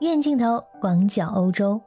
[0.00, 1.80] 远镜头广角欧洲，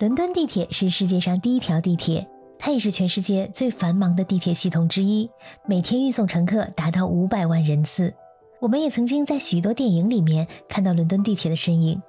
[0.00, 2.26] 伦敦地铁是世界上第一条地铁，
[2.58, 5.30] 它也是全世界最繁忙的地铁系统之一，
[5.64, 8.12] 每天运送乘客达到五百万人次。
[8.60, 12.02] 我们也曾经在许多电影里面看到伦敦地铁的身影，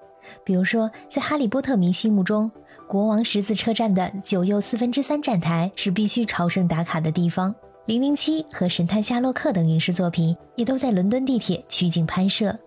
[0.43, 2.51] 比如说在哈利波特迷心目中，
[2.87, 7.53] 国王十字车站的九又四分之三站台是必须朝圣打卡的地方。
[7.85, 12.57] 零零七和神探夏洛克等影视作品也都在伦敦地铁取景拍摄。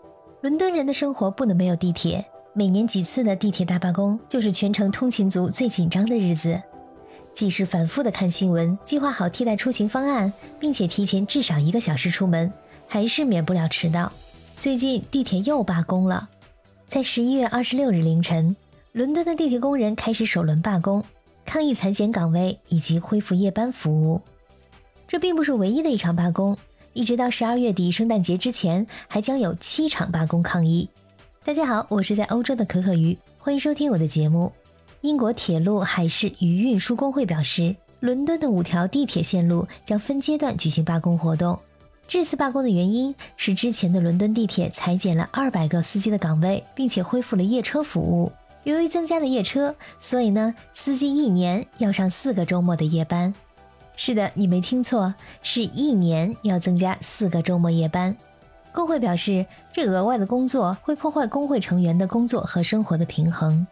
[0.40, 2.24] 伦敦人的生活不能没有地铁。
[2.52, 6.60] 每年几次的地铁大罢工，就是全城通勤族最紧张的日子。
[7.32, 12.52] 即使反复的看新闻，计划好替代出行方案，并且提前至少一个小时出门，
[12.88, 14.12] 还是免不了迟到。
[14.58, 16.28] 最近地铁又罢工了，
[16.88, 18.56] 在十一月二十六日凌晨，
[18.92, 21.04] 伦敦的地铁工人开始首轮罢工，
[21.46, 24.20] 抗议裁减岗位以及恢复夜班服务。
[25.06, 26.58] 这并不是唯一的一场罢工，
[26.94, 30.88] 一直到十二月底圣诞节之前，还将有七场罢工抗议。
[31.42, 34.52] 大家好，我是在欧洲的可可鱼，欢迎收听我的节目。
[35.00, 41.58] 英国铁路、海事与运输工会表示，伦敦的五条地铁线路将分阶段举行罢工活动。
[42.06, 48.30] 这次罢工的原因是之前的伦敦地铁裁减了二百个司机的岗位，并且恢复了夜车服务。
[48.64, 53.34] 由于增加了夜车，所以呢，司机一年要上四个周末的夜班。
[53.96, 58.14] 是的，你没听错，是一年要增加四个周末夜班。
[58.72, 63.66] 工会表示，这额外的工作会破坏工会成员的工作和生活的平衡。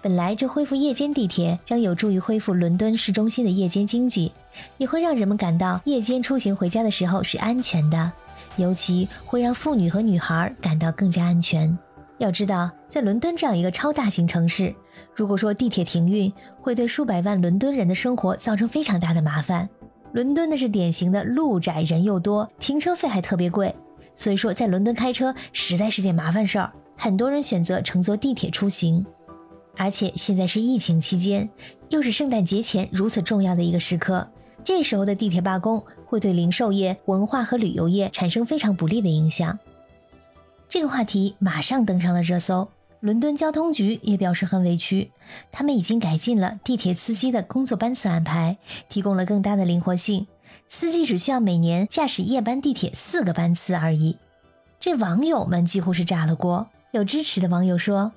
[0.00, 4.32] 本来，这恢复夜间地铁将有助于恢复伦敦市中心的夜间经济，
[4.76, 8.12] 也会让人们感到夜间出行回家的时候是安全的，
[8.56, 11.76] 尤其会让妇女和女孩感到更加安全。
[12.18, 14.74] 要知道，在伦敦这样一个超大型城市，
[15.14, 19.68] 如果说地铁停运，会对数百万伦敦人的生活造成非常大的麻烦。
[20.12, 23.74] 伦敦那是典型的路窄人又多，停车费还特别贵。
[24.18, 29.06] 所以说，在伦敦开车实在是件麻烦事儿，很多人选择乘坐地铁出行。
[29.76, 31.48] 而且现在是疫情期间，
[31.88, 34.28] 又是圣诞节前如此重要的一个时刻，
[34.64, 39.56] 这时候的地铁罢工会对零售业、文化和旅游业产生非常不利的影响。
[40.68, 42.68] 这个话题马上登上了热搜，
[42.98, 45.12] 伦敦交通局也表示很委屈，
[45.52, 48.58] 他们已经改进了地铁司机的工作班次安排，
[48.88, 50.26] 提供了更大的灵活性。
[50.68, 54.18] 司机只需要每年驾驶夜班地铁四个班次而已，
[54.80, 56.68] 这网友们几乎是炸了锅。
[56.92, 58.12] 有支持的网友说：“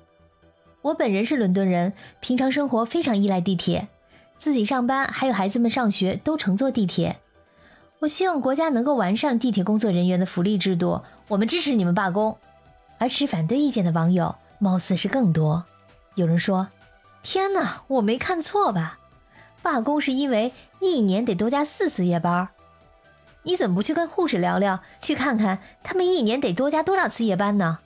[0.82, 3.88] 我本人是伦敦人，平常生活非常依赖地铁，
[4.36, 7.18] 自己上班还有孩子们上学都乘坐地铁。
[8.00, 11.02] 我希望国家能够完善地铁工作人员的福利制度。
[11.28, 12.36] 我们支持你们罢工。”
[12.98, 15.64] 而持反对意见的网友貌似是更多。
[16.14, 16.68] 有人说
[17.22, 19.00] ：“天哪，我没看错吧？”
[19.60, 20.52] 罢工是因为
[20.84, 22.48] 一年得多加四次夜班，
[23.44, 27.78] 你怎么不去跟护士聊聊，去看看他们一年得多加多少次夜班呢？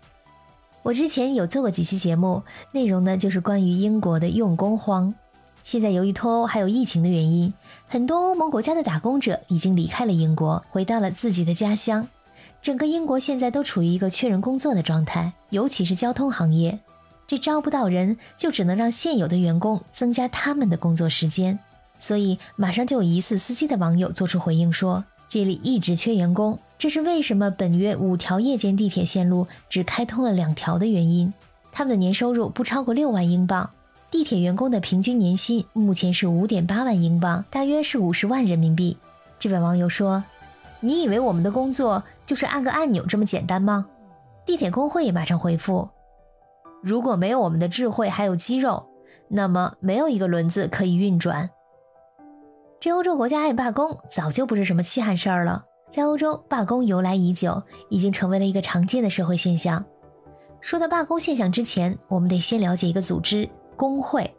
[0.83, 2.43] 我之前有做过几期节目，
[2.73, 5.15] 内容呢就是关于英国的用工荒。
[5.63, 7.53] 现在由于脱欧还有疫情的原因，
[7.87, 12.09] 很多欧盟国家的打工者已经离开了英国，回到了自己的家乡。
[12.63, 16.79] 整个英国现在都处于一个缺人工作的状态，尤其是交通行业。
[17.27, 21.59] 这招不到人，就只能让现有的员工增加他们的工作时间。
[21.99, 31.33] 所以，马上就有疑似司机的网友做出回应说：“这里一直缺员工，这是为什么本月五条夜间地铁线路只开通了两条的原因。
[31.73, 33.71] 他们的年收入不超过六万英镑，
[34.11, 38.97] 地铁员工的平均年薪目前是五点八万英镑，大约是五十万人民币。”
[39.39, 40.23] 这位网友说
[40.81, 43.87] ：“你以为我们的工作就是按个按钮这么简单吗？”
[44.47, 45.89] 地铁工会也马上回复
[46.83, 48.87] ：“如果没有我们的智慧还有肌肉，
[49.29, 51.51] 那么没有一个轮子可以运转。”
[52.79, 55.65] 这欧洲国家爱罢工，早就不是什么稀罕事儿了。
[55.91, 59.85] 在欧洲，罢工由来已久，已经成为了一个常见的社会现象。
[60.61, 64.31] 说到罢工现象之前，我们得先了解一个组织——工会。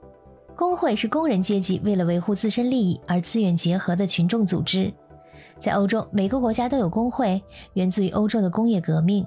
[0.55, 4.93] 工会是工人阶级为了维护自身利益而自愿结合的群众组织。
[5.59, 7.41] 在欧洲，每个国家都有工会，
[7.73, 9.25] 源自于欧洲的工业革命。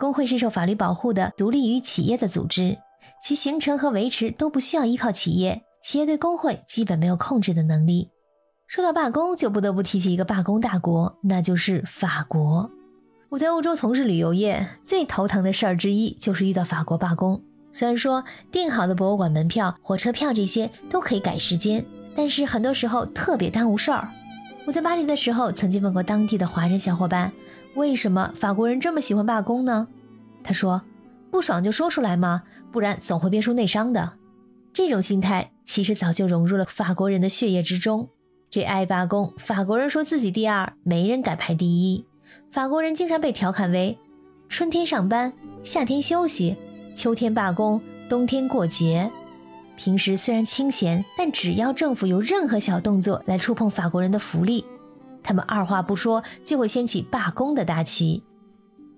[0.00, 2.76] 工会是受法律保护的、独立于企业的组织，
[3.22, 8.10] 其形成和维持都不需要依靠企业，企业对工会基本没有控制的能力。
[8.68, 12.70] 说到罢工，就不得不提起一个罢工大国，那就是法国。
[13.30, 17.42] 我在欧洲从事旅游业，最头疼的事儿之一就是遇到法国罢工。
[17.72, 18.22] 虽然说
[18.52, 21.82] 订好的博物馆门票、火车票这些都可以改时间，
[22.14, 24.06] 但是很多时候特别耽误事儿。
[24.66, 27.32] 我在巴黎的时候，曾经问过当地的华人小伙伴，
[27.74, 29.88] 为什么法国人这么喜欢罢工呢？
[30.44, 30.82] 他说
[31.32, 34.12] ：“不爽就说出来嘛，不然总会憋出内伤的。”
[34.74, 38.10] 这种心态其实早就融入了法国人的血液之中。
[38.50, 42.06] 这爱罢工，法国人说自己第二，没人敢排第一。
[42.50, 43.98] 法国人经常被调侃为：
[44.48, 46.56] 春天上班，夏天休息，
[46.94, 49.10] 秋天罢工，冬天过节。
[49.76, 54.64] 平时虽然清闲，但只要政府有任何小动作来触碰法国人的福利，
[55.22, 58.24] 他们二话不说就会掀起罢工的大旗。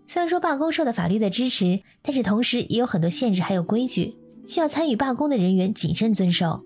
[0.07, 4.17] 虽然说罢工受到法律的支持，但是同时也有很多限制还有规矩，
[4.47, 6.65] 需要参与罢工的人员谨慎遵守。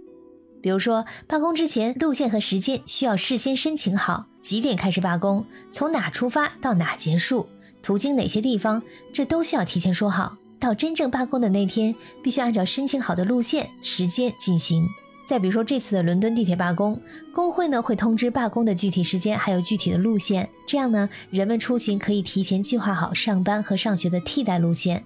[0.64, 7.46] 比如说，罢工之前路线和时间需要事先申请好，几点开始罢工，从哪出发到哪结束，
[7.82, 8.82] 途经哪些地方，
[9.12, 10.38] 这都需要提前说好。
[10.58, 14.88] 到真正罢工的那天，必须按照申请好的路线、时间进行。
[15.26, 16.98] 再比如说这次的伦敦地铁罢工，
[17.34, 25.04] 工会呢会通知罢工的具体时间，还有具体的路线，这样呢人们出行可以提前计划好上班和上学的替代路线。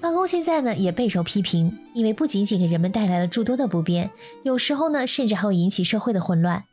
[0.00, 4.10] 罢工现在呢也备受批评，因为不仅仅给人们带来了诸多的不便，
[4.44, 6.64] 有时候呢甚至还会引起社会的混乱。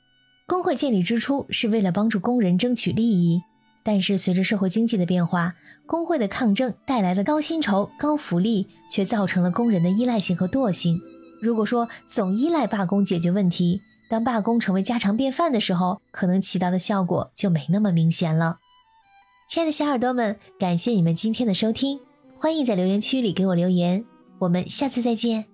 [0.47, 3.41] 工会建立之初是为了帮助工人争取利益。
[3.83, 5.53] 但是随着社会经济的变化，
[5.85, 10.99] 工会的抗争带来的高薪酬、高福利，却造成了工人的依赖性和惰性。
[11.39, 18.57] 如果说总依赖罢工解决问题，当罢工成为家常便饭的时候，可能起到的效果就没那么明显了。
[19.47, 21.99] 亲爱的小耳朵们，感谢你们今天的收听，
[22.37, 24.03] 欢迎在留言区里给我留言，
[24.39, 25.45] 我们下次再见。